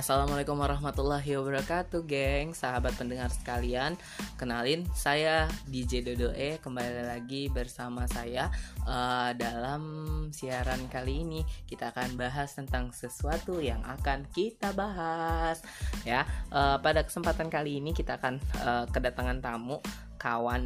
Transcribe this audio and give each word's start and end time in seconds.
Assalamualaikum 0.00 0.56
warahmatullahi 0.56 1.36
wabarakatuh, 1.36 2.08
geng, 2.08 2.56
sahabat 2.56 2.96
pendengar 2.96 3.28
sekalian. 3.28 4.00
Kenalin, 4.40 4.88
saya 4.96 5.44
DJ 5.68 6.00
Dodoe 6.00 6.56
kembali 6.56 7.04
lagi 7.04 7.52
bersama 7.52 8.08
saya 8.08 8.48
uh, 8.88 9.36
dalam 9.36 9.84
siaran 10.32 10.88
kali 10.88 11.20
ini. 11.20 11.44
Kita 11.68 11.92
akan 11.92 12.16
bahas 12.16 12.56
tentang 12.56 12.96
sesuatu 12.96 13.60
yang 13.60 13.84
akan 13.84 14.24
kita 14.32 14.72
bahas, 14.72 15.60
ya. 16.08 16.24
Uh, 16.48 16.80
pada 16.80 17.04
kesempatan 17.04 17.52
kali 17.52 17.84
ini 17.84 17.92
kita 17.92 18.16
akan 18.16 18.40
uh, 18.64 18.88
kedatangan 18.88 19.44
tamu 19.44 19.84
kawan 20.16 20.64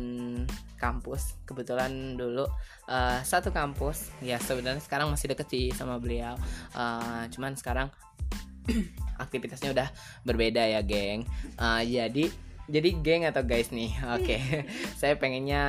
kampus 0.78 1.38
kebetulan 1.46 2.18
dulu 2.18 2.42
uh, 2.90 3.18
satu 3.22 3.54
kampus 3.54 4.10
ya 4.18 4.34
sebenarnya 4.42 4.82
sekarang 4.82 5.14
masih 5.14 5.30
deket 5.30 5.46
sih 5.46 5.66
sama 5.70 6.02
beliau 6.02 6.34
uh, 6.74 7.22
cuman 7.30 7.54
sekarang 7.54 7.86
aktivitasnya 9.24 9.70
udah 9.74 9.88
berbeda 10.26 10.62
ya 10.64 10.80
geng. 10.80 11.24
Uh, 11.60 11.82
jadi 11.84 12.28
jadi 12.64 12.96
geng 13.04 13.28
atau 13.28 13.44
guys 13.44 13.68
nih? 13.68 13.92
Oke 14.16 14.40
okay. 14.40 14.40
saya 15.00 15.20
pengennya 15.20 15.62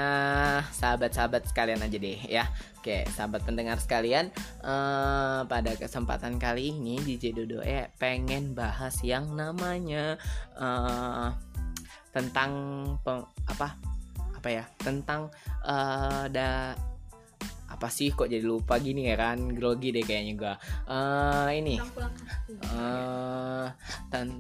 sahabat-sahabat 0.72 1.44
sekalian 1.52 1.84
aja 1.84 1.98
deh 2.00 2.20
ya. 2.24 2.48
Oke 2.80 3.04
okay, 3.04 3.12
sahabat 3.12 3.44
pendengar 3.44 3.76
sekalian 3.84 4.32
uh, 4.64 5.44
pada 5.44 5.76
kesempatan 5.76 6.40
kali 6.40 6.72
ini 6.72 6.96
DJ 7.04 7.36
Dodo 7.36 7.60
eh 7.60 7.92
pengen 8.00 8.56
bahas 8.56 8.96
yang 9.04 9.36
namanya 9.36 10.16
uh, 10.56 11.36
tentang 12.16 12.52
apa? 13.44 13.76
Apa 14.40 14.48
ya? 14.48 14.64
Tentang 14.80 15.28
uh, 15.68 16.32
da 16.32 16.80
apa 17.66 17.88
sih 17.90 18.14
kok 18.14 18.30
jadi 18.30 18.46
lupa 18.46 18.78
gini 18.78 19.10
ya 19.10 19.16
kan? 19.18 19.52
Grogi 19.54 19.92
deh 19.92 20.06
kayaknya 20.06 20.34
gue 20.38 20.54
uh, 20.90 21.50
ini. 21.52 21.82
Uh, 22.72 23.68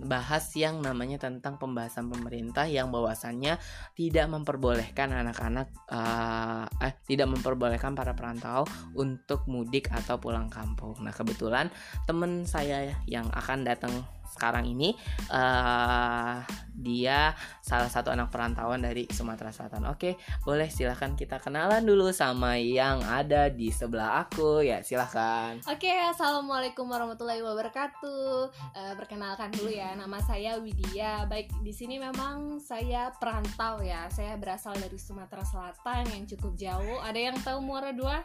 bahas 0.05 0.45
yang 0.55 0.79
namanya 0.79 1.19
tentang 1.19 1.59
pembahasan 1.59 2.07
pemerintah 2.07 2.65
yang 2.69 2.89
bahwasannya 2.93 3.59
tidak 3.97 4.25
memperbolehkan 4.31 5.11
anak-anak 5.11 5.67
uh, 5.91 6.65
eh 6.79 6.93
tidak 7.05 7.27
memperbolehkan 7.31 7.93
para 7.93 8.15
perantau 8.15 8.63
untuk 8.95 9.43
mudik 9.49 9.91
atau 9.91 10.17
pulang 10.17 10.47
kampung. 10.47 10.95
Nah 11.03 11.11
kebetulan 11.11 11.67
temen 12.07 12.47
saya 12.47 12.95
yang 13.09 13.27
akan 13.33 13.67
datang 13.67 13.93
sekarang 14.35 14.67
ini 14.67 14.91
uh, 15.31 16.43
dia 16.75 17.31
salah 17.63 17.87
satu 17.87 18.11
anak 18.11 18.29
perantauan 18.29 18.83
dari 18.83 19.07
Sumatera 19.07 19.55
Selatan. 19.55 19.87
Oke, 19.87 20.19
boleh 20.43 20.67
silahkan 20.67 21.15
kita 21.15 21.39
kenalan 21.39 21.87
dulu 21.87 22.11
sama 22.11 22.59
yang 22.59 22.99
ada 23.07 23.47
di 23.47 23.71
sebelah 23.71 24.27
aku 24.27 24.59
ya 24.59 24.83
silahkan. 24.83 25.63
Oke, 25.71 25.89
assalamualaikum 25.89 26.83
warahmatullahi 26.85 27.39
wabarakatuh. 27.39 28.51
Uh, 28.75 28.93
perkenalkan 28.99 29.55
dulu 29.55 29.71
ya, 29.71 29.95
nama 29.95 30.19
saya 30.19 30.59
Widya. 30.59 31.25
Baik 31.31 31.55
di 31.63 31.71
sini 31.71 31.95
memang 31.95 32.59
saya 32.59 33.15
perantau 33.15 33.79
ya. 33.79 34.11
Saya 34.11 34.35
berasal 34.35 34.75
dari 34.75 34.99
Sumatera 34.99 35.47
Selatan 35.47 36.11
yang 36.11 36.27
cukup 36.27 36.53
jauh. 36.59 36.99
Ada 37.01 37.19
yang 37.31 37.37
tahu 37.39 37.63
Muara 37.63 37.95
Dua? 37.95 38.19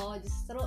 Oh, 0.00 0.16
justru 0.18 0.58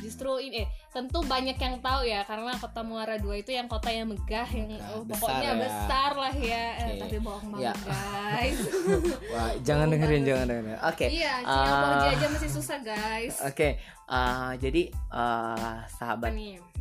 justru 0.00 0.40
ini 0.40 0.64
eh 0.64 0.68
tentu 0.90 1.22
banyak 1.22 1.54
yang 1.54 1.78
tahu 1.78 2.02
ya 2.02 2.26
karena 2.26 2.50
kota 2.58 2.82
Muara 2.82 3.14
Dua 3.20 3.38
itu 3.38 3.54
yang 3.54 3.70
kota 3.70 3.94
yang 3.94 4.10
megah 4.10 4.48
yang 4.50 4.74
nah, 4.74 4.98
oh, 4.98 5.06
pokoknya 5.06 5.54
besar, 5.54 5.54
ya. 5.54 5.62
besar 5.62 6.10
lah 6.18 6.34
ya 6.34 6.64
okay. 6.74 6.90
eh, 6.90 6.98
tapi 6.98 7.16
bohong 7.22 7.48
banget 7.54 7.70
ya. 7.70 7.74
guys 7.86 8.58
wah 9.32 9.50
jangan 9.62 9.86
dengerin 9.92 10.22
jangan 10.26 10.44
dengerin 10.50 10.78
oke 10.82 10.96
okay. 10.98 11.08
iya 11.14 11.34
uh, 11.46 12.10
aja 12.10 12.26
masih 12.26 12.50
susah 12.50 12.78
guys 12.82 13.38
oke 13.38 13.54
okay. 13.54 13.78
Uh, 14.10 14.52
jadi 14.58 14.90
uh, 15.14 15.86
sahabat 15.86 16.34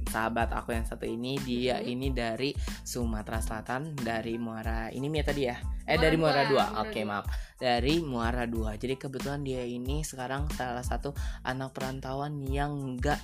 sahabat 0.09 0.49
aku 0.57 0.73
yang 0.73 0.83
satu 0.89 1.05
ini 1.05 1.37
dia 1.45 1.77
hmm. 1.77 1.85
ini 1.85 2.07
dari 2.09 2.49
Sumatera 2.81 3.39
Selatan 3.39 3.93
dari 3.93 4.41
Muara 4.41 4.89
ini 4.89 5.05
Mia 5.07 5.21
tadi 5.21 5.45
ya? 5.45 5.55
Eh 5.85 5.95
Muara 5.95 6.01
dari 6.01 6.15
Muara 6.17 6.43
Dua 6.49 6.65
oke 6.81 6.89
okay, 6.89 7.03
maaf. 7.05 7.25
Dari 7.59 8.01
Muara 8.01 8.43
Dua. 8.49 8.73
Jadi 8.75 8.97
kebetulan 8.97 9.45
dia 9.45 9.61
ini 9.61 10.01
sekarang 10.01 10.49
salah 10.57 10.83
satu 10.83 11.13
anak 11.45 11.77
perantauan 11.77 12.41
yang 12.49 12.73
enggak 12.73 13.21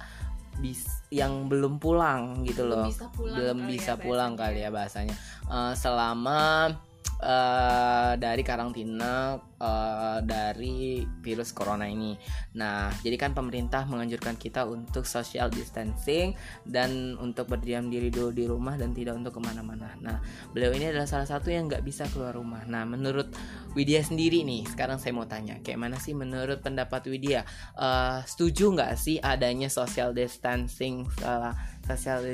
bis 0.55 0.87
yang 1.11 1.51
belum 1.51 1.83
pulang 1.83 2.47
gitu 2.47 2.63
loh. 2.63 2.87
belum 2.87 2.91
bisa 2.91 3.05
pulang, 3.11 3.35
belum 3.35 3.57
bisa 3.67 3.93
ya, 3.97 3.99
pulang 3.99 4.31
kali 4.39 4.59
ya 4.63 4.69
bahasanya. 4.71 5.15
Uh, 5.51 5.73
selama 5.75 6.71
uh, 7.19 8.13
dari 8.15 8.43
karantina 8.43 9.39
uh, 9.59 10.19
dari 10.23 11.03
virus 11.21 11.51
corona 11.55 11.87
ini. 11.87 12.15
Nah, 12.57 12.91
jadi 13.01 13.15
kan 13.19 13.31
pemerintah 13.31 13.87
menganjurkan 13.87 14.35
kita 14.35 14.67
untuk 14.67 15.07
social 15.07 15.51
distancing 15.51 16.35
dan 16.65 17.15
untuk 17.19 17.47
berdiam 17.51 17.87
diri 17.87 18.09
dulu 18.11 18.31
di 18.31 18.45
rumah 18.47 18.75
dan 18.75 18.91
tidak 18.91 19.19
untuk 19.19 19.39
ke 19.39 19.41
mana-mana. 19.43 19.95
Nah, 19.99 20.17
beliau 20.51 20.71
ini 20.75 20.91
adalah 20.91 21.07
salah 21.07 21.27
satu 21.27 21.51
yang 21.51 21.67
nggak 21.67 21.83
bisa 21.83 22.07
keluar 22.11 22.35
rumah. 22.35 22.63
Nah, 22.67 22.83
menurut 22.87 23.31
Widya 23.75 23.99
sendiri 23.99 24.47
nih, 24.47 24.63
sekarang 24.71 24.97
saya 24.99 25.11
mau 25.11 25.27
tanya, 25.27 25.59
kayak 25.59 25.79
mana 25.79 25.99
sih 25.99 26.15
menurut 26.15 26.63
pendapat 26.63 27.11
Widya? 27.11 27.43
Uh, 27.75 28.23
setuju 28.23 28.71
nggak 28.71 28.93
sih 28.95 29.19
adanya 29.19 29.67
social 29.67 30.15
distancing? 30.15 31.03
Uh, 31.19 31.51
social 31.85 32.25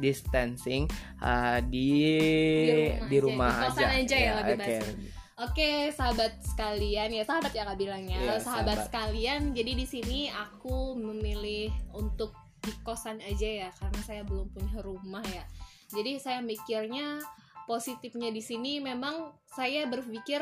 distancing 0.00 0.88
uh, 1.20 1.60
di 1.60 1.92
di 1.92 2.88
rumah, 2.88 3.04
di 3.12 3.16
rumah 3.20 3.52
aja, 3.68 3.86
aja. 3.92 4.00
aja 4.00 4.16
ya, 4.16 4.24
ya 4.24 4.32
lebih 4.40 4.56
okay. 4.56 5.25
Oke, 5.36 5.92
sahabat 5.92 6.40
sekalian 6.40 7.12
ya, 7.12 7.20
sahabat 7.28 7.52
ya 7.52 7.68
kak 7.68 7.76
bilangnya. 7.76 8.16
Yeah, 8.16 8.40
sahabat, 8.40 8.44
sahabat 8.44 8.78
sekalian, 8.88 9.52
jadi 9.52 9.72
di 9.76 9.84
sini 9.84 10.32
aku 10.32 10.96
memilih 10.96 11.68
untuk 11.92 12.32
di 12.64 12.72
kosan 12.80 13.20
aja 13.20 13.68
ya, 13.68 13.70
karena 13.76 14.00
saya 14.00 14.24
belum 14.24 14.48
punya 14.48 14.80
rumah 14.80 15.20
ya. 15.28 15.44
Jadi 15.92 16.16
saya 16.16 16.40
mikirnya 16.40 17.20
positifnya 17.68 18.32
di 18.32 18.40
sini 18.40 18.80
memang 18.80 19.34
saya 19.44 19.84
berpikir 19.84 20.40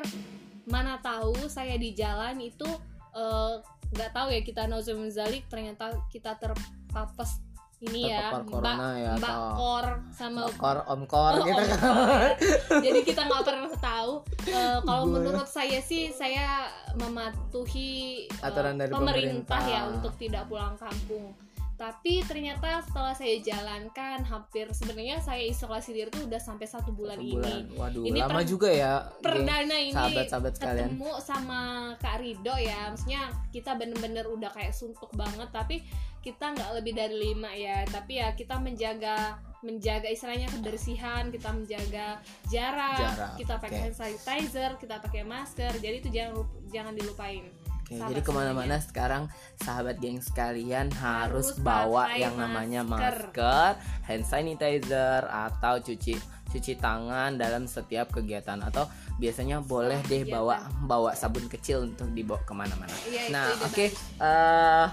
mana 0.69 1.01
tahu 1.01 1.37
saya 1.49 1.77
di 1.77 1.93
jalan 1.97 2.41
itu 2.41 2.69
eh, 3.17 3.55
nggak 3.93 4.11
uh, 4.13 4.15
tahu 4.15 4.29
ya 4.33 4.41
kita 4.45 4.69
nauzumzalik 4.69 5.45
ternyata 5.49 5.93
kita 6.09 6.37
terpapes 6.41 7.44
ini 7.91 8.01
ya 8.09 8.33
mbak 8.49 8.77
ya, 8.97 9.13
mbak 9.21 9.37
kor 9.57 9.87
sama 10.09 10.49
kor 10.57 10.79
om 10.89 11.03
kor 11.05 11.35
oh, 11.37 11.45
gitu 11.45 11.63
kan. 11.69 12.33
jadi 12.85 13.01
kita 13.05 13.21
nggak 13.29 13.43
pernah 13.45 13.73
tahu 13.77 14.13
uh, 14.53 14.79
kalau 14.83 15.05
menurut 15.09 15.49
saya 15.49 15.79
sih 15.85 16.09
saya 16.09 16.69
mematuhi 16.97 18.25
uh, 18.41 18.49
aturan 18.49 18.81
dari 18.81 18.93
pemerintah, 18.93 19.61
pemerintah. 19.61 19.63
ya 19.69 19.81
untuk 19.93 20.13
tidak 20.17 20.49
pulang 20.49 20.75
kampung 20.81 21.37
tapi 21.75 22.23
ternyata 22.23 22.87
setelah 22.87 23.19
saya 23.19 23.35
jalankan 23.43 24.23
hampir 24.23 24.71
sebenarnya 24.71 25.19
saya 25.19 25.43
isolasi 25.43 25.91
diri 25.91 26.07
tuh 26.07 26.31
udah 26.31 26.39
sampai 26.39 26.71
satu 26.71 26.95
bulan, 26.95 27.19
satu 27.19 27.35
bulan. 27.35 27.51
ini 27.67 27.75
Waduh, 27.75 28.03
ini 28.07 28.19
lama 28.23 28.43
juga 28.47 28.71
ya 28.71 29.03
perdana 29.19 29.75
ini 29.83 29.91
sahabat-sahabat 29.91 30.53
sekalian. 30.55 30.95
ketemu 30.95 31.11
sama 31.19 31.61
Kak 31.99 32.23
Rido 32.23 32.55
ya. 32.55 32.95
Maksudnya 32.95 33.27
kita 33.51 33.75
bener-bener 33.75 34.23
udah 34.31 34.55
kayak 34.55 34.71
suntuk 34.71 35.11
banget 35.19 35.51
tapi 35.51 35.83
kita 36.23 36.55
nggak 36.55 36.71
lebih 36.79 36.95
dari 36.95 37.17
lima 37.19 37.51
ya. 37.51 37.83
Tapi 37.91 38.23
ya 38.23 38.31
kita 38.39 38.63
menjaga 38.63 39.43
menjaga 39.67 40.07
istilahnya 40.07 40.47
kebersihan 40.55 41.33
kita 41.35 41.51
menjaga 41.51 42.23
jarak, 42.53 43.01
jarak 43.03 43.33
kita 43.35 43.55
pakai 43.59 43.75
okay. 43.75 43.83
hand 43.91 43.97
sanitizer 43.99 44.71
kita 44.79 45.03
pakai 45.03 45.27
masker. 45.27 45.75
Jadi 45.83 45.97
itu 46.07 46.11
jangan 46.15 46.47
jangan 46.71 46.95
dilupain 46.95 47.64
Oke, 47.95 48.11
jadi 48.11 48.21
ke 48.27 48.31
mana-mana 48.35 48.77
sekarang 48.83 49.31
sahabat 49.63 50.03
geng 50.03 50.19
sekalian 50.19 50.91
harus, 50.99 51.55
harus 51.55 51.63
bawa 51.63 52.11
yang 52.19 52.35
namanya 52.35 52.83
masker. 52.83 53.31
masker, 53.31 53.73
hand 54.03 54.25
sanitizer 54.27 55.23
atau 55.31 55.79
cuci 55.79 56.19
cuci 56.55 56.79
tangan 56.79 57.35
dalam 57.35 57.67
setiap 57.67 58.15
kegiatan 58.15 58.63
atau 58.63 58.87
biasanya 59.19 59.59
boleh 59.59 59.99
deh 60.07 60.23
bawa 60.23 60.63
bawa 60.87 61.11
sabun 61.19 61.51
kecil 61.51 61.83
untuk 61.87 62.11
dibawa 62.15 62.43
ke 62.47 62.55
mana-mana. 62.55 62.95
Iya, 63.11 63.31
nah, 63.35 63.51
oke, 63.63 63.75
okay, 63.75 63.89
uh, 64.23 64.27
eh, 64.27 64.87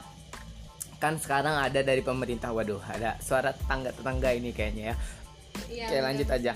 kan 0.98 1.18
sekarang 1.22 1.58
ada 1.58 1.86
dari 1.86 2.02
pemerintah, 2.02 2.50
waduh, 2.50 2.82
ada 2.90 3.18
suara 3.22 3.54
tetangga 3.54 3.94
tetangga 3.94 4.30
ini 4.34 4.50
kayaknya 4.54 4.94
ya. 4.94 4.96
Iya, 5.72 5.86
Oke, 5.88 5.98
lanjut 6.02 6.28
aja. 6.32 6.54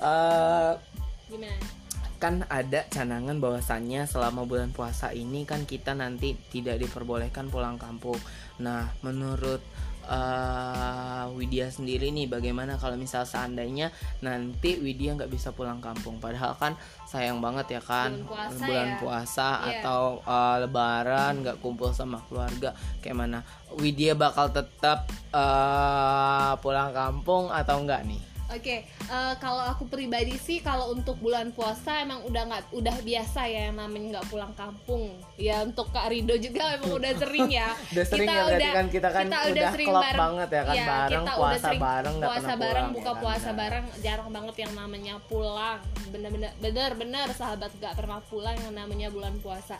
uh, 0.00 0.72
Gimana? 1.30 1.85
Kan 2.16 2.48
ada 2.48 2.88
canangan 2.88 3.36
bahwasannya 3.38 4.08
selama 4.08 4.48
bulan 4.48 4.72
puasa 4.72 5.12
ini 5.12 5.44
kan 5.44 5.68
kita 5.68 5.92
nanti 5.92 6.36
tidak 6.48 6.80
diperbolehkan 6.80 7.52
pulang 7.52 7.76
kampung. 7.76 8.16
Nah, 8.60 8.88
menurut 9.04 9.60
uh, 10.08 11.24
Widya 11.34 11.68
sendiri 11.68 12.14
nih 12.14 12.30
bagaimana 12.30 12.78
kalau 12.78 12.94
misal 12.96 13.26
seandainya 13.26 13.90
nanti 14.22 14.78
Widya 14.78 15.18
nggak 15.18 15.30
bisa 15.30 15.52
pulang 15.52 15.82
kampung 15.82 16.22
padahal 16.22 16.54
kan 16.56 16.78
sayang 17.04 17.42
banget 17.42 17.78
ya 17.78 17.82
kan 17.82 18.22
bulan 18.24 18.50
puasa, 18.50 18.64
bulan 18.64 18.88
ya? 18.88 18.96
puasa 18.98 19.48
yeah. 19.50 19.66
atau 19.82 20.02
uh, 20.24 20.56
lebaran 20.62 21.32
nggak 21.42 21.58
kumpul 21.60 21.90
sama 21.92 22.22
keluarga 22.30 22.72
kayak 23.02 23.16
mana 23.18 23.38
Widya 23.76 24.14
bakal 24.16 24.50
tetap 24.54 25.10
uh, 25.34 26.54
pulang 26.62 26.94
kampung 26.94 27.50
atau 27.50 27.82
enggak 27.82 28.06
nih 28.06 28.35
Oke, 28.46 28.62
okay, 28.62 28.78
uh, 29.10 29.34
eh, 29.34 29.34
kalau 29.42 29.58
aku 29.66 29.90
pribadi 29.90 30.38
sih 30.38 30.62
kalau 30.62 30.94
untuk 30.94 31.18
bulan 31.18 31.50
puasa 31.50 31.98
emang 31.98 32.22
udah 32.30 32.46
nggak 32.46 32.62
udah 32.78 32.96
biasa 33.02 33.42
ya 33.50 33.68
yang 33.70 33.76
namanya 33.82 34.18
nggak 34.18 34.28
pulang 34.30 34.54
kampung. 34.54 35.18
Ya 35.34 35.66
untuk 35.66 35.90
Kak 35.90 36.14
Rido 36.14 36.38
juga 36.38 36.78
emang 36.78 36.94
udah 36.94 37.12
sering 37.18 37.50
ya. 37.50 37.74
udah 37.92 38.06
sering 38.06 38.28
kita 38.30 38.38
ya 38.38 38.44
udah, 38.46 38.70
kan 38.70 38.86
kita 38.86 39.08
kan 39.10 39.24
kita 39.26 39.38
udah, 39.50 39.66
sering 39.74 39.88
bareng 39.90 40.20
banget 40.22 40.48
ya 40.48 40.62
kan 40.62 40.74
ya, 40.78 40.86
bareng 40.86 41.10
kita 41.10 41.32
puasa 41.34 41.42
udah 41.42 41.58
sering 41.58 41.82
bareng 41.82 42.14
puasa 42.22 42.52
bareng 42.54 42.88
buka 42.94 43.10
ya, 43.10 43.18
puasa 43.18 43.50
kan, 43.50 43.58
bareng 43.58 43.86
jarang 43.98 44.30
banget 44.30 44.56
yang 44.62 44.72
namanya 44.78 45.14
pulang. 45.26 45.80
Bener-bener 46.14 46.50
bener-bener 46.62 47.26
sahabat 47.34 47.74
gak 47.82 47.98
pernah 47.98 48.22
pulang 48.30 48.54
yang 48.62 48.78
namanya 48.78 49.10
bulan 49.10 49.34
puasa 49.42 49.74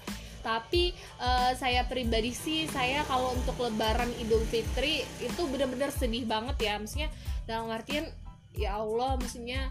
tapi 0.47 0.95
uh, 1.19 1.51
saya 1.59 1.83
pribadi 1.91 2.31
sih 2.31 2.71
saya 2.71 3.03
kalau 3.11 3.35
untuk 3.35 3.59
lebaran 3.59 4.07
idul 4.23 4.39
fitri 4.47 5.03
itu 5.19 5.43
bener-bener 5.51 5.91
sedih 5.91 6.23
banget 6.23 6.71
ya 6.71 6.79
maksudnya 6.79 7.11
dalam 7.51 7.67
artian 7.67 8.07
ya 8.57 8.81
Allah 8.81 9.21
maksudnya 9.21 9.69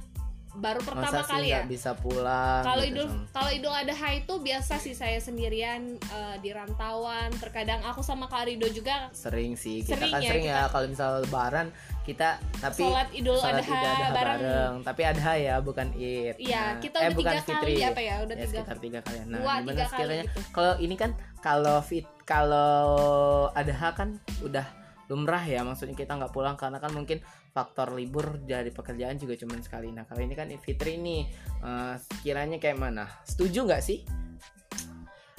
baru 0.55 0.79
pertama 0.79 1.19
Masa 1.19 1.27
kali 1.27 1.51
ya? 1.51 1.67
bisa 1.67 1.91
pulang 1.99 2.63
kalau 2.63 2.83
gitu 2.87 3.03
idul 3.03 3.07
kalau 3.35 3.49
idul 3.51 3.75
adha 3.75 4.09
itu 4.15 4.33
biasa 4.39 4.79
sih 4.79 4.95
saya 4.95 5.19
sendirian 5.19 5.99
uh, 6.15 6.39
di 6.39 6.55
rantauan. 6.55 7.27
Terkadang 7.35 7.83
aku 7.83 7.99
sama 7.99 8.31
Kak 8.31 8.47
Rido 8.47 8.67
juga 8.71 9.11
sering 9.11 9.59
sih 9.59 9.83
kita 9.83 9.99
sering 9.99 10.11
kan 10.15 10.21
ya, 10.23 10.29
sering 10.31 10.45
ya. 10.47 10.59
kalau 10.71 10.87
misal 10.87 11.09
lebaran 11.23 11.67
kita 12.07 12.39
tapi 12.61 12.85
sholat 12.85 13.09
idul 13.11 13.35
sholat 13.35 13.65
adha, 13.65 13.75
adha 13.75 14.07
bareng. 14.15 14.39
bareng. 14.39 14.73
Tapi 14.87 15.01
adha 15.03 15.33
ya 15.35 15.55
bukan 15.59 15.87
id. 15.97 16.35
Iya 16.39 16.63
nah, 16.63 16.79
kita 16.79 16.97
eh, 17.03 17.03
udah 17.03 17.17
tiga 17.19 17.39
fitri. 17.43 17.73
kali 17.75 17.83
apa 17.83 18.01
ya? 18.01 18.15
Udah 18.23 18.35
ya, 18.35 18.43
tiga 18.47 18.59
sekitar 18.63 18.77
tiga 18.79 18.99
kali. 19.03 19.17
Nah 19.27 19.39
Dua, 19.43 19.53
gimana 19.59 19.85
sekiranya? 19.91 20.23
gitu. 20.23 20.39
kalau 20.55 20.73
ini 20.79 20.95
kan 20.95 21.11
kalau 21.43 21.77
fit 21.83 22.07
kalau 22.23 23.51
adha 23.51 23.89
kan 23.91 24.09
udah 24.39 24.84
lumrah 25.07 25.43
ya 25.45 25.61
maksudnya 25.61 25.93
kita 25.93 26.17
nggak 26.17 26.33
pulang 26.33 26.57
karena 26.57 26.81
kan 26.81 26.89
mungkin 26.89 27.21
faktor 27.53 27.93
libur 27.93 28.41
dari 28.41 28.73
pekerjaan 28.73 29.15
juga 29.15 29.39
cuma 29.39 29.55
sekali. 29.61 29.93
Nah 29.93 30.03
kali 30.03 30.27
ini 30.27 30.35
kan 30.35 30.51
Fitri 30.59 30.99
ini 30.99 31.23
uh, 31.63 31.95
kiranya 32.25 32.59
kayak 32.59 32.75
mana? 32.75 33.07
Setuju 33.23 33.63
nggak 33.63 33.83
sih? 33.83 34.03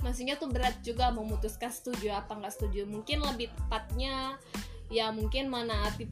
Maksudnya 0.01 0.39
tuh 0.39 0.49
berat 0.53 0.81
juga 0.87 1.11
memutuskan 1.11 1.69
setuju 1.69 2.15
apa 2.15 2.39
nggak 2.39 2.55
setuju. 2.55 2.87
Mungkin 2.87 3.21
lebih 3.27 3.51
tepatnya 3.53 4.39
ya 4.87 5.11
mungkin 5.11 5.51
menaati 5.51 6.07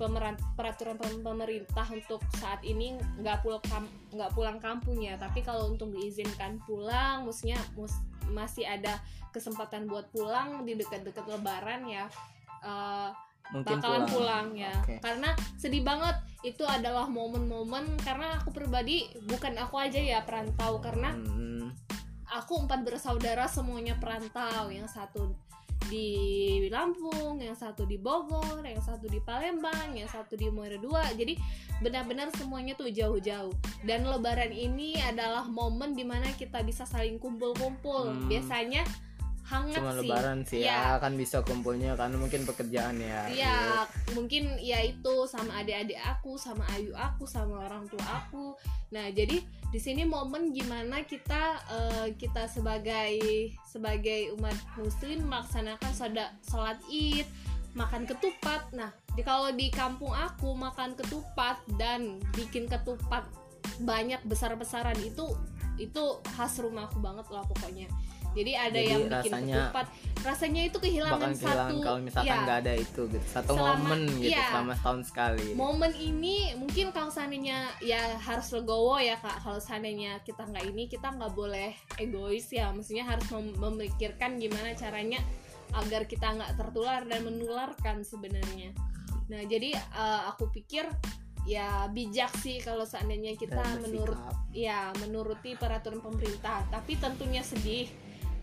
peraturan 0.59 0.99
pemerintah 1.23 1.87
untuk 1.95 2.19
saat 2.43 2.59
ini 2.67 2.99
nggak 3.23 3.47
pulang 3.47 3.87
nggak 4.13 4.31
pulang 4.35 4.59
kampung 4.59 4.99
ya. 4.99 5.15
Tapi 5.15 5.41
kalau 5.47 5.71
untuk 5.71 5.95
diizinkan 5.95 6.59
pulang 6.67 7.25
maksudnya 7.25 7.57
mus 7.79 7.95
masih 8.29 8.65
ada 8.65 8.99
kesempatan 9.31 9.85
buat 9.85 10.09
pulang 10.11 10.65
di 10.65 10.75
dekat-dekat 10.81 11.29
lebaran 11.29 11.85
ya 11.85 12.09
uh, 12.65 13.13
mungkin 13.53 13.77
bakalan 13.77 14.05
pulang, 14.09 14.09
pulang 14.09 14.47
ya 14.57 14.73
okay. 14.81 14.99
karena 15.05 15.31
sedih 15.61 15.85
banget 15.85 16.17
itu 16.45 16.65
adalah 16.65 17.09
momen-momen 17.09 17.97
karena 18.01 18.41
aku 18.41 18.53
pribadi 18.53 19.09
bukan 19.29 19.57
aku 19.61 19.81
aja 19.81 20.01
ya 20.01 20.25
perantau 20.25 20.81
karena 20.81 21.13
hmm. 21.13 21.69
aku 22.29 22.65
empat 22.65 22.85
bersaudara 22.85 23.49
semuanya 23.49 23.97
perantau 24.01 24.69
yang 24.73 24.89
satu 24.89 25.37
di 25.89 26.67
Lampung, 26.73 27.39
yang 27.39 27.55
satu 27.55 27.85
di 27.85 28.01
Bogor, 28.01 28.65
yang 28.65 28.81
satu 28.81 29.07
di 29.07 29.21
Palembang, 29.21 29.93
yang 29.95 30.09
satu 30.09 30.35
di 30.35 30.49
Muara 30.49 30.81
Dua. 30.81 31.05
Jadi 31.13 31.37
benar-benar 31.85 32.33
semuanya 32.35 32.73
tuh 32.75 32.89
jauh-jauh. 32.89 33.53
Dan 33.85 34.09
Lebaran 34.09 34.51
ini 34.51 34.97
adalah 34.99 35.45
momen 35.45 35.93
di 35.93 36.03
mana 36.03 36.33
kita 36.35 36.65
bisa 36.65 36.89
saling 36.89 37.21
kumpul-kumpul. 37.21 38.11
Hmm. 38.11 38.27
Biasanya 38.27 38.83
hangat 39.45 39.77
cuma 39.77 39.93
sih. 39.93 39.99
lebaran 40.01 40.39
sih 40.49 40.61
ya. 40.65 40.97
ya 40.97 41.03
kan 41.05 41.13
bisa 41.21 41.45
kumpulnya 41.45 41.93
karena 42.01 42.17
mungkin 42.17 42.49
pekerjaan 42.49 42.97
ya 42.97 43.29
iya 43.29 43.59
mungkin 44.17 44.57
ya 44.57 44.81
itu 44.81 45.29
sama 45.29 45.61
adik-adik 45.61 46.01
aku 46.01 46.41
sama 46.41 46.65
ayu 46.73 46.97
aku 46.97 47.29
sama 47.29 47.69
orang 47.69 47.85
tua 47.93 48.25
aku 48.25 48.57
nah 48.89 49.05
jadi 49.13 49.45
di 49.45 49.81
sini 49.83 50.09
momen 50.09 50.57
gimana 50.57 51.05
kita 51.05 51.61
uh, 51.69 52.09
kita 52.17 52.49
sebagai 52.49 53.21
sebagai 53.69 54.33
umat 54.41 54.57
muslim 54.81 55.29
melaksanakan 55.29 55.93
sholat 56.41 56.81
id 56.89 57.29
makan 57.77 58.09
ketupat 58.09 58.65
nah 58.73 58.97
di 59.13 59.21
kalau 59.21 59.53
di 59.53 59.69
kampung 59.69 60.15
aku 60.15 60.57
makan 60.57 60.97
ketupat 60.97 61.61
dan 61.77 62.17
bikin 62.33 62.65
ketupat 62.65 63.29
banyak 63.83 64.23
besar-besaran 64.25 64.97
itu 65.05 65.37
itu 65.75 66.05
khas 66.39 66.63
rumahku 66.63 67.03
banget 67.03 67.27
lah 67.35 67.43
pokoknya 67.51 67.91
jadi 68.35 68.53
ada 68.59 68.81
jadi 68.83 68.91
yang 68.91 69.03
bikin 69.07 69.33
rasanya, 69.33 69.57
ketupat. 69.57 69.87
Rasanya 70.25 70.63
itu 70.67 70.79
kehilangan 70.83 71.33
satu 71.37 71.75
kalau 71.85 72.01
misalkan 72.03 72.35
ya, 72.35 72.43
nggak 72.43 72.59
ada 72.67 72.75
itu 72.75 73.03
gitu. 73.07 73.27
Satu 73.31 73.53
selama, 73.55 73.73
momen 73.79 74.01
gitu 74.19 74.35
ya, 74.35 74.47
selama 74.51 74.73
setahun 74.75 75.01
sekali. 75.07 75.47
Momen 75.55 75.93
ini 75.95 76.35
mungkin 76.59 76.87
kalau 76.91 77.11
seandainya 77.15 77.59
ya 77.79 78.19
harus 78.19 78.51
legowo 78.51 78.99
ya 78.99 79.17
kak. 79.23 79.39
Kalau 79.47 79.61
seandainya 79.63 80.19
kita 80.27 80.43
nggak 80.43 80.65
ini 80.67 80.91
kita 80.91 81.15
nggak 81.15 81.33
boleh 81.33 81.71
egois 82.03 82.51
ya. 82.51 82.75
Maksudnya 82.75 83.07
harus 83.07 83.27
mem 83.31 83.55
memikirkan 83.55 84.43
gimana 84.43 84.75
caranya 84.75 85.23
agar 85.75 86.11
kita 86.11 86.35
nggak 86.35 86.59
tertular 86.59 87.07
dan 87.07 87.23
menularkan 87.23 88.03
sebenarnya. 88.03 88.75
Nah 89.31 89.43
jadi 89.47 89.79
uh, 89.95 90.35
aku 90.35 90.51
pikir 90.51 90.91
ya 91.45 91.93
bijak 91.93 92.33
sih 92.41 92.57
kalau 92.65 92.89
seandainya 92.89 93.37
kita 93.37 93.61
menurut 93.85 94.17
ya 94.51 94.91
menuruti 94.99 95.55
peraturan 95.55 96.01
pemerintah. 96.01 96.65
Tapi 96.73 96.99
tentunya 96.99 97.45
sedih 97.45 97.87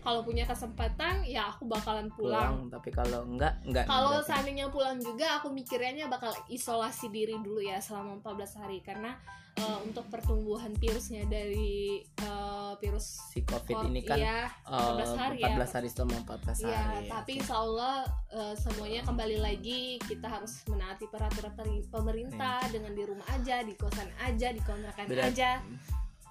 kalau 0.02 0.26
punya 0.26 0.42
kesempatan 0.42 1.22
ya 1.22 1.46
aku 1.54 1.70
bakalan 1.70 2.10
pulang, 2.10 2.66
pulang 2.66 2.74
tapi 2.74 2.90
kalau 2.90 3.22
enggak 3.22 3.54
enggak 3.62 3.86
kalau 3.86 4.18
seandainya 4.18 4.66
pulang 4.66 4.98
juga 4.98 5.38
aku 5.38 5.54
mikirnya 5.54 6.10
bakal 6.10 6.34
isolasi 6.50 7.06
diri 7.08 7.38
dulu 7.38 7.62
ya 7.62 7.78
selama 7.78 8.18
14 8.18 8.60
hari. 8.66 8.82
Karena 8.82 9.14
uh, 9.62 9.78
untuk 9.86 10.10
pertumbuhan 10.10 10.74
virusnya 10.74 11.22
dari 11.30 12.02
uh, 12.26 12.74
virus 12.82 13.30
si 13.30 13.46
covid 13.46 13.94
ini 13.94 14.02
kan 14.02 14.18
ya, 14.18 14.50
14 14.66 15.22
hari 15.22 15.38
14 15.38 15.46
ya. 15.46 15.66
hari 15.70 15.88
selama 15.88 16.14
14 16.26 16.66
ya, 16.66 16.78
hari 16.82 17.06
tapi 17.06 17.30
insya 17.38 17.56
Allah 17.62 17.94
uh, 18.34 18.54
semuanya 18.58 19.00
kembali 19.06 19.38
lagi. 19.38 20.02
Kita 20.02 20.26
harus 20.26 20.66
menaati 20.66 21.06
peraturan 21.06 21.54
pemerintah 21.86 22.58
ya. 22.66 22.72
dengan 22.74 22.90
di 22.90 23.02
rumah 23.06 23.26
aja 23.30 23.62
di 23.62 23.78
kosan 23.78 24.10
aja 24.18 24.50
di 24.50 24.60
kontrakan 24.66 25.06
Berat, 25.06 25.30
aja 25.30 25.62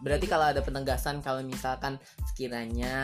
berarti 0.01 0.25
kalau 0.25 0.50
ada 0.50 0.62
penegasan 0.65 1.21
kalau 1.21 1.45
misalkan 1.45 2.01
sekiranya 2.33 2.95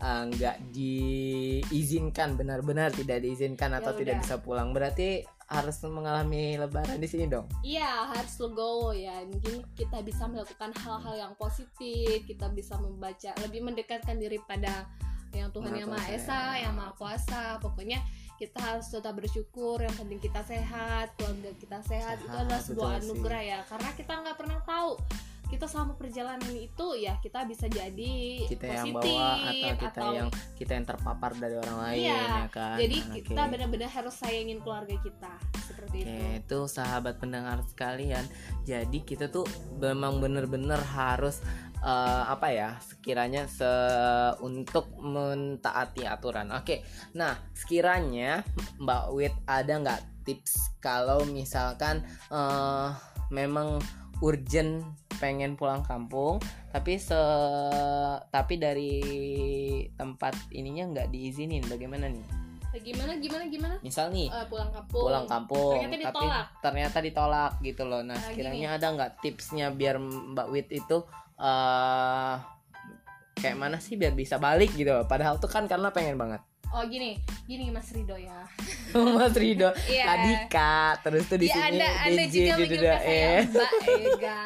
eh, 0.00 0.22
nggak 0.28 0.56
uh, 0.60 0.64
diizinkan 0.72 2.36
benar-benar 2.36 2.92
tidak 2.92 3.24
diizinkan 3.24 3.72
atau 3.76 3.96
ya 3.96 3.98
tidak 4.04 4.14
bisa 4.24 4.36
pulang 4.40 4.76
berarti 4.76 5.24
harus 5.50 5.82
mengalami 5.82 6.54
lebaran 6.54 7.02
di 7.02 7.10
sini 7.10 7.26
dong. 7.26 7.50
Iya, 7.66 8.14
harus 8.14 8.38
legowo 8.38 8.94
ya. 8.94 9.26
Mungkin 9.26 9.66
kita 9.74 9.98
bisa 10.06 10.30
melakukan 10.30 10.70
hal-hal 10.78 11.26
yang 11.26 11.34
positif, 11.34 12.22
kita 12.22 12.46
bisa 12.54 12.78
membaca 12.78 13.34
lebih 13.42 13.66
mendekatkan 13.66 14.14
diri 14.14 14.38
pada 14.46 14.86
yang 15.34 15.50
Tuhan 15.50 15.74
yang 15.74 15.90
Maha 15.90 16.06
Esa, 16.14 16.54
yang 16.54 16.78
Maha 16.78 16.94
Kuasa. 16.94 17.58
Pokoknya 17.58 17.98
kita 18.38 18.62
harus 18.62 18.86
tetap 18.94 19.18
bersyukur. 19.18 19.82
Yang 19.82 19.98
penting 19.98 20.20
kita 20.22 20.42
sehat, 20.46 21.18
keluarga 21.18 21.50
kita 21.58 21.78
sehat. 21.82 22.22
sehat 22.22 22.26
itu 22.30 22.36
adalah 22.38 22.62
sebuah 22.62 22.90
anugerah 23.02 23.42
ya. 23.42 23.58
Karena 23.66 23.90
kita 23.98 24.12
nggak 24.22 24.36
pernah 24.38 24.58
tahu 24.62 24.90
kita 25.50 25.66
selama 25.66 25.98
perjalanan 25.98 26.54
itu 26.54 26.86
ya 26.94 27.18
kita 27.18 27.42
bisa 27.42 27.66
jadi 27.66 28.46
kita 28.46 28.64
positif, 28.64 28.78
yang 28.78 28.94
bawa 28.94 29.30
atau 29.34 29.70
kita 29.74 29.90
atau, 29.90 30.10
yang 30.14 30.28
kita 30.54 30.72
yang 30.78 30.86
terpapar 30.86 31.30
dari 31.34 31.56
orang 31.58 31.78
lain 31.90 32.00
iya, 32.06 32.22
ya 32.22 32.46
kan 32.48 32.78
jadi 32.78 32.96
okay. 33.02 33.20
kita 33.26 33.42
benar-benar 33.50 33.90
harus 33.90 34.14
sayangin 34.14 34.62
keluarga 34.62 34.94
kita 35.02 35.32
seperti 35.66 35.96
okay, 36.06 36.38
itu 36.38 36.46
itu 36.46 36.58
sahabat 36.70 37.18
pendengar 37.18 37.58
sekalian 37.66 38.22
jadi 38.62 38.98
kita 39.02 39.26
tuh 39.26 39.44
memang 39.82 40.22
benar-benar 40.22 40.78
harus 40.80 41.42
uh, 41.84 42.24
apa 42.30 42.48
ya 42.52 42.70
sekiranya 42.80 43.48
se 43.48 43.68
untuk 44.44 44.92
mentaati 45.00 46.04
aturan. 46.04 46.52
Oke, 46.54 46.84
nah 47.16 47.36
sekiranya 47.56 48.44
Mbak 48.80 49.04
Wit 49.16 49.34
ada 49.48 49.72
nggak 49.80 50.00
tips 50.24 50.78
kalau 50.78 51.24
misalkan 51.26 52.04
uh, 52.28 52.92
memang 53.32 53.80
urgent 54.20 54.84
pengen 55.20 55.54
pulang 55.54 55.84
kampung 55.84 56.40
tapi 56.72 56.96
se 56.96 57.20
tapi 58.32 58.56
dari 58.56 58.96
tempat 59.94 60.34
ininya 60.50 60.96
nggak 60.96 61.08
diizinin. 61.12 61.62
Bagaimana 61.68 62.08
nih? 62.08 62.24
Gimana 62.80 63.18
gimana 63.18 63.44
gimana? 63.50 63.74
Misal 63.82 64.14
nih 64.14 64.30
uh, 64.30 64.46
pulang 64.46 64.70
kampung. 64.70 65.02
pulang 65.04 65.26
kampung 65.26 65.74
ternyata 65.76 65.98
ditolak. 65.98 66.46
tapi 66.46 66.62
ternyata 66.62 66.98
ditolak 67.02 67.52
gitu 67.60 67.82
loh. 67.84 68.00
Nah, 68.00 68.14
nah 68.14 68.22
sekiranya 68.22 68.68
ada 68.78 68.86
nggak 68.94 69.12
tipsnya 69.20 69.66
biar 69.74 69.98
mbak 70.00 70.46
Wit 70.48 70.68
itu 70.72 71.02
uh, 71.36 72.34
kayak 73.36 73.58
mana 73.58 73.76
sih 73.82 73.98
biar 73.98 74.14
bisa 74.14 74.38
balik 74.38 74.72
gitu? 74.72 74.94
Padahal 75.04 75.36
tuh 75.42 75.50
kan 75.50 75.66
karena 75.66 75.90
pengen 75.90 76.16
banget 76.16 76.40
oh 76.74 76.82
gini. 76.86 77.18
Gini 77.46 77.70
Mas 77.74 77.90
Rido 77.90 78.14
ya. 78.14 78.46
Mas 79.16 79.34
Rido. 79.34 79.70
Iya. 79.90 80.04
tadi 80.06 80.32
kak 80.50 80.94
terus 81.02 81.24
tuh 81.26 81.38
di 81.38 81.50
ya 81.50 81.54
sini 81.58 81.66
anda 81.76 81.88
anda 82.06 82.22
DJ 82.26 82.34
juga 82.34 82.52
manggil 82.54 82.70
duda 82.70 82.92
saya. 82.94 83.10
Eh 83.10 83.40
Mbak 83.50 83.72
Ega. 83.86 84.42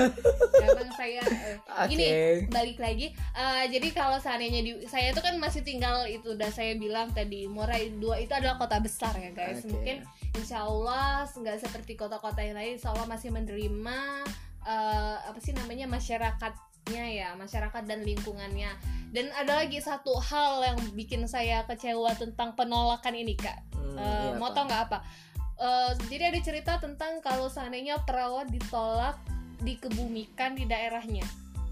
Emang 0.70 0.90
saya 0.94 1.22
eh, 1.26 1.56
gini 1.90 2.06
Oke. 2.06 2.22
balik 2.50 2.78
lagi. 2.78 3.06
Eh, 3.14 3.64
jadi 3.72 3.88
kalau 3.90 4.18
seandainya 4.22 4.60
di 4.62 4.72
saya 4.86 5.10
itu 5.10 5.20
kan 5.22 5.34
masih 5.42 5.62
tinggal 5.66 6.06
itu 6.06 6.34
udah 6.38 6.50
saya 6.54 6.76
bilang 6.78 7.10
tadi 7.10 7.50
Morai 7.50 7.90
dua 7.98 8.22
itu 8.22 8.30
adalah 8.30 8.58
kota 8.58 8.78
besar 8.78 9.14
ya 9.18 9.30
guys. 9.34 9.66
Oke. 9.66 9.74
mungkin 9.74 9.96
Insya 10.38 10.62
Allah 10.62 11.26
nggak 11.26 11.58
seperti 11.58 11.98
kota-kota 11.98 12.40
yang 12.40 12.54
lain 12.54 12.78
Insya 12.78 12.94
Allah 12.94 13.10
masih 13.10 13.34
menerima 13.34 13.98
eh, 14.66 15.16
apa 15.26 15.38
sih 15.42 15.50
namanya 15.56 15.90
masyarakatnya 16.90 17.06
ya 17.14 17.28
masyarakat 17.38 17.82
dan 17.86 18.00
lingkungannya. 18.02 18.70
Dan 19.10 19.30
ada 19.34 19.62
lagi 19.62 19.78
satu 19.78 20.18
hal 20.18 20.62
yang 20.74 20.78
bikin 20.94 21.26
saya 21.30 21.62
kecewa 21.66 22.14
tentang 22.18 22.54
penolakan 22.58 23.14
ini 23.14 23.34
kak. 23.38 23.58
Hmm, 23.74 23.98
iya, 23.98 24.38
mau 24.38 24.50
tau 24.50 24.66
nggak 24.66 24.82
apa? 24.90 24.98
Eh, 25.60 25.90
jadi 26.10 26.34
ada 26.34 26.40
cerita 26.42 26.72
tentang 26.82 27.22
kalau 27.22 27.46
seandainya 27.46 28.02
perawat 28.02 28.50
ditolak 28.50 29.18
dikebumikan 29.60 30.56
di 30.56 30.64
daerahnya 30.64 31.26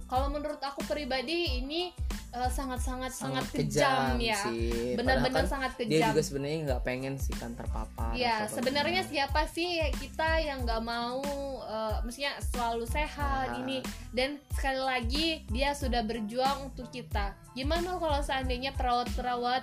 kalau 0.09 0.33
menurut 0.33 0.59
aku 0.59 0.81
pribadi 0.89 1.61
ini 1.61 1.93
eh, 2.33 2.51
sangat-sangat 2.51 3.13
sangat, 3.13 3.45
kejam, 3.53 4.17
ya 4.17 4.41
sih. 4.41 4.97
benar-benar 4.97 5.45
Padahal 5.45 5.53
sangat 5.53 5.73
kan 5.77 5.85
dia 5.85 5.89
kejam 6.01 6.09
juga 6.17 6.23
sebenarnya 6.25 6.59
nggak 6.65 6.83
pengen 6.83 7.15
sih 7.21 7.35
kan 7.37 7.53
terpapar 7.53 8.17
Ya 8.17 8.49
sebenarnya 8.49 9.05
siapa 9.05 9.45
sih 9.53 9.85
kita 10.01 10.41
yang 10.41 10.65
nggak 10.65 10.81
mau, 10.81 11.21
eh, 11.69 11.97
maksudnya 12.03 12.41
selalu 12.41 12.89
sehat 12.89 13.53
Sehat. 13.53 13.61
ini 13.61 13.79
dan 14.17 14.41
sekali 14.57 14.83
lagi 14.83 15.27
dia 15.53 15.77
sudah 15.77 16.01
berjuang 16.03 16.73
untuk 16.73 16.89
kita. 16.89 17.37
Gimana 17.53 18.01
kalau 18.01 18.21
seandainya 18.25 18.73
perawat-perawat 18.75 19.63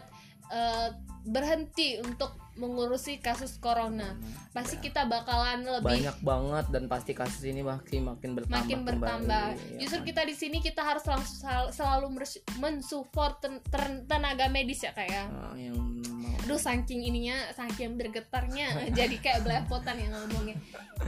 eh, 0.54 0.90
berhenti 1.25 1.98
untuk 2.06 2.45
mengurusi 2.55 3.17
kasus 3.17 3.55
corona? 3.55 4.15
Pasti 4.50 4.75
Ya. 4.77 4.83
kita 4.83 5.01
bakalan 5.05 5.62
lebih 5.62 5.85
banyak 5.85 6.17
banget 6.19 6.65
dan 6.69 6.83
pasti 6.85 7.12
kasus 7.12 7.43
ini 7.43 7.59
makin 7.59 8.07
makin 8.07 8.31
bertambah 8.33 8.55
makin 8.57 8.79
bertambah. 8.81 9.45
kembali, 9.53 9.75
ya 9.75 9.79
Justru 9.83 10.00
kan? 10.00 10.07
kita 10.07 10.21
di 10.24 10.35
sini 10.35 10.57
kita 10.59 10.81
harus 10.81 11.03
langsung 11.03 11.38
sel- 11.38 11.71
selalu 11.71 12.07
mensupport 12.55 13.33
ten- 13.39 13.63
tenaga 14.05 14.47
medis 14.47 14.79
ya 14.79 14.91
kayak. 14.91 15.27
Ah, 15.27 15.53
yang 15.53 15.75
mau 15.75 16.35
Aduh 16.41 16.55
saking 16.55 17.01
ininya 17.03 17.35
saking 17.51 17.97
bergetarnya 17.97 18.67
jadi 18.97 19.15
kayak 19.17 19.41
belepotan 19.41 19.97
yang 19.97 20.13
ngomongnya. 20.13 20.55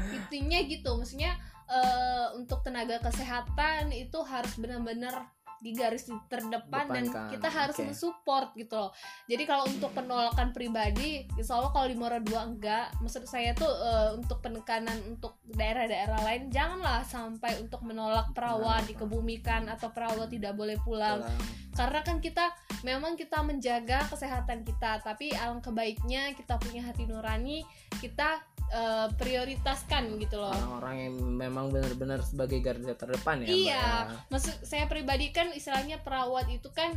Intinya 0.09 0.59
gitu, 0.61 0.89
maksudnya 0.93 1.37
eh, 1.67 2.27
untuk 2.33 2.63
tenaga 2.63 2.97
kesehatan 2.99 3.91
itu 3.91 4.19
harus 4.23 4.55
benar-benar 4.55 5.27
di 5.63 5.71
garis 5.73 6.05
terdepan 6.29 6.85
dan 6.91 7.05
Depankan, 7.09 7.31
kita 7.33 7.49
harus 7.49 7.77
oke. 7.79 7.85
mensupport 7.89 8.47
gitu 8.53 8.75
loh. 8.77 8.91
Jadi 9.25 9.43
kalau 9.43 9.65
untuk 9.65 9.91
penolakan 9.95 10.53
pribadi, 10.53 11.25
insya 11.39 11.57
Allah 11.57 11.71
kalau 11.73 11.87
di 11.89 11.97
Mora 11.97 12.21
2 12.21 12.29
enggak, 12.29 12.93
maksud 13.01 13.25
saya 13.25 13.55
tuh 13.57 13.69
eh, 13.69 14.09
untuk 14.17 14.39
penekanan 14.43 14.97
untuk 15.07 15.39
daerah-daerah 15.47 16.19
lain 16.23 16.51
janganlah 16.51 17.01
sampai 17.07 17.59
untuk 17.59 17.81
menolak 17.83 18.31
perawat 18.35 18.83
Kenapa? 18.83 18.91
dikebumikan 18.91 19.61
atau 19.71 19.89
perawat 19.91 20.27
tidak 20.29 20.53
boleh 20.53 20.75
pulang 20.83 21.23
pulang. 21.23 21.39
karena 21.77 21.99
kan 22.03 22.17
kita 22.19 22.45
memang 22.81 23.13
kita 23.15 23.39
menjaga 23.45 24.05
kesehatan 24.09 24.65
kita 24.65 24.99
tapi 25.01 25.31
alangkah 25.33 25.71
baiknya 25.71 26.33
kita 26.33 26.57
punya 26.57 26.83
hati 26.83 27.05
nurani 27.05 27.63
kita 28.01 28.41
eh, 28.73 29.07
prioritaskan 29.15 30.19
gitu 30.19 30.39
loh. 30.39 30.51
Orang-orang 30.51 30.95
yang 31.07 31.15
memang 31.19 31.65
benar-benar 31.71 32.19
sebagai 32.23 32.59
garda 32.59 32.93
terdepan 32.95 33.43
ya 33.43 33.47
iya 33.47 33.71
ya. 33.71 33.87
maksud 34.27 34.55
saya 34.63 34.85
pribadi 34.91 35.31
kan 35.31 35.51
istilahnya 35.55 36.03
perawat 36.03 36.51
itu 36.51 36.67
kan 36.75 36.95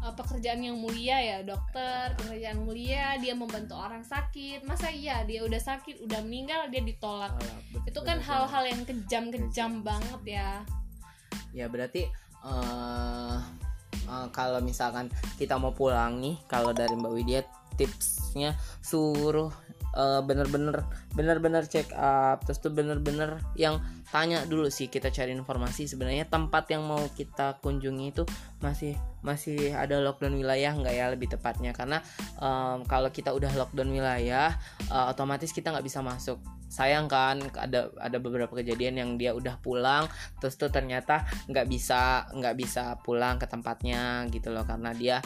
eh, 0.00 0.14
pekerjaan 0.16 0.64
yang 0.64 0.80
mulia 0.80 1.20
ya 1.20 1.38
dokter 1.44 2.16
pekerjaan 2.16 2.64
mulia 2.64 3.20
dia 3.20 3.36
membantu 3.36 3.76
orang 3.76 4.00
sakit. 4.04 4.64
Masa 4.64 4.88
iya 4.88 5.20
dia 5.28 5.44
udah 5.44 5.60
sakit 5.60 6.00
udah 6.08 6.20
meninggal 6.24 6.72
dia 6.72 6.80
ditolak? 6.80 7.36
Alah, 7.36 7.58
betul- 7.68 7.84
itu 7.88 8.00
kan 8.00 8.18
hal-hal 8.20 8.62
yang 8.64 8.82
kejam-kejam 8.88 9.50
Kejam. 9.52 9.72
banget 9.84 10.22
ya. 10.24 10.50
Ya 11.52 11.66
berarti 11.68 12.08
eh 12.40 13.38
eh, 14.08 14.26
kalau 14.32 14.64
misalkan 14.64 15.12
kita 15.36 15.60
mau 15.60 15.76
pulang 15.76 16.16
nih 16.16 16.40
kalau 16.48 16.72
dari 16.72 16.96
Mbak 16.96 17.12
Widya 17.12 17.40
tipsnya 17.76 18.56
suruh 18.84 19.48
eh, 19.96 20.20
bener-bener 20.22 20.86
bener-bener 21.14 21.66
check 21.66 21.90
up. 21.96 22.42
Terus 22.46 22.58
tuh 22.62 22.72
bener-bener 22.72 23.42
yang 23.58 23.82
tanya 24.10 24.42
dulu 24.46 24.66
sih 24.70 24.90
kita 24.90 25.10
cari 25.10 25.34
informasi. 25.34 25.86
Sebenarnya 25.86 26.26
tempat 26.26 26.70
yang 26.70 26.86
mau 26.86 27.02
kita 27.14 27.58
kunjungi 27.62 28.06
itu 28.10 28.22
masih 28.60 28.94
masih 29.20 29.76
ada 29.76 30.00
lockdown 30.00 30.32
wilayah 30.36 30.72
nggak 30.72 30.94
ya 30.94 31.06
lebih 31.12 31.28
tepatnya? 31.30 31.70
Karena 31.76 32.00
em, 32.40 32.82
kalau 32.88 33.12
kita 33.12 33.30
udah 33.34 33.52
lockdown 33.54 33.90
wilayah 33.90 34.54
eh, 34.90 35.06
otomatis 35.10 35.50
kita 35.54 35.70
nggak 35.74 35.86
bisa 35.86 36.00
masuk. 36.02 36.38
Sayang 36.70 37.10
kan 37.10 37.42
ada 37.58 37.90
ada 37.98 38.22
beberapa 38.22 38.54
kejadian 38.54 38.94
yang 38.94 39.10
dia 39.18 39.34
udah 39.34 39.58
pulang 39.58 40.06
terus 40.38 40.54
tuh 40.54 40.70
ternyata 40.70 41.26
nggak 41.50 41.66
bisa 41.66 42.30
nggak 42.30 42.54
bisa 42.54 42.94
pulang 43.02 43.42
ke 43.42 43.46
tempatnya 43.50 44.22
gitu 44.30 44.54
loh. 44.54 44.62
Karena 44.62 44.94
dia 44.94 45.18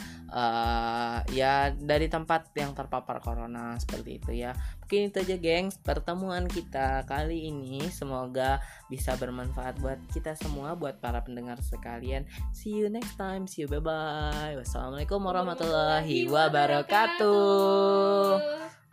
ya 1.30 1.70
dari 1.70 2.10
tempat 2.10 2.50
yang 2.58 2.74
terpapar 2.74 3.22
corona 3.22 3.78
seperti 3.78 4.18
itu 4.18 4.30
ya. 4.34 4.50
Mungkin 4.82 5.12
itu 5.12 5.16
aja 5.22 5.36
gengs 5.38 5.78
pertemuan 5.78 6.50
kita 6.50 7.06
kali 7.06 7.46
ini. 7.52 7.86
Semoga 7.92 8.58
bisa 8.90 9.14
bermanfaat 9.14 9.78
buat 9.78 10.02
kita 10.10 10.34
semua 10.34 10.74
buat 10.74 10.98
para 10.98 11.22
pendengar 11.22 11.62
sekalian. 11.62 12.26
See 12.50 12.74
you 12.74 12.90
next 12.90 13.14
time 13.14 13.46
see 13.46 13.62
you 13.62 13.68
bye 13.70 13.78
bye 13.78 14.58
wassalamualaikum 14.58 15.22
warahmatullahi 15.22 16.26
wabarakatuh. 16.26 17.30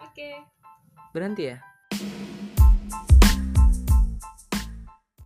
Oke. 0.06 0.30
Berhenti 1.12 1.50
ya 1.51 1.58